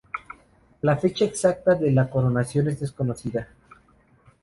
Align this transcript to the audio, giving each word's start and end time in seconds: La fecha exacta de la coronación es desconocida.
La 0.81 0.97
fecha 0.97 1.25
exacta 1.25 1.75
de 1.75 1.91
la 1.91 2.09
coronación 2.09 2.67
es 2.69 2.79
desconocida. 2.79 3.49